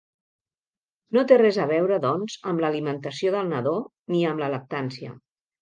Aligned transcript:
No 1.17 1.23
té 1.31 1.37
res 1.41 1.59
a 1.65 1.67
veure 1.73 1.99
doncs 2.07 2.39
amb 2.53 2.65
l'alimentació 2.65 3.37
del 3.37 3.53
nadó 3.55 3.77
ni 4.15 4.27
amb 4.31 4.45
la 4.47 4.53
lactància. 4.59 5.17